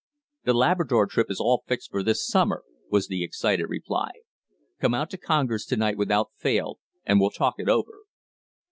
"The 0.45 0.55
Labrador 0.55 1.05
trip 1.05 1.29
is 1.29 1.39
all 1.39 1.63
fixed 1.67 1.91
for 1.91 2.01
this 2.01 2.25
summer," 2.25 2.63
was 2.89 3.07
the 3.07 3.23
excited 3.23 3.67
reply. 3.67 4.09
"Come 4.79 4.95
out 4.95 5.11
to 5.11 5.17
Congers 5.19 5.63
to 5.67 5.77
night 5.77 5.95
without 5.95 6.31
fail, 6.39 6.79
and 7.05 7.19
we'll 7.19 7.29
talk 7.29 7.59
it 7.59 7.69
over." 7.69 7.99